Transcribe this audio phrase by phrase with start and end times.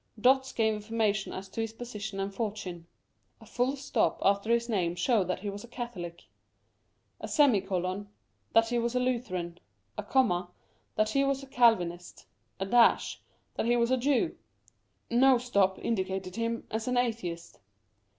[0.19, 2.87] Dots gave information as to his position and fortune.
[3.39, 6.23] A full stop after his name showed that he was a Catholic;
[7.19, 8.09] a semicolon,
[8.53, 9.59] that he was a Lutheran;
[9.99, 10.49] a comma,
[10.95, 12.25] that he was a Calvinist;
[12.59, 13.21] a dash,
[13.53, 14.35] that he was a Jew;
[15.11, 17.59] no stop indicated him as an Atheist.